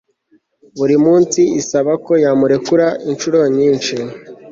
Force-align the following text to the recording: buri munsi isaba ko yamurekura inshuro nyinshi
buri 0.77 0.95
munsi 1.05 1.39
isaba 1.61 1.91
ko 2.05 2.13
yamurekura 2.23 2.87
inshuro 3.09 3.39
nyinshi 3.57 3.95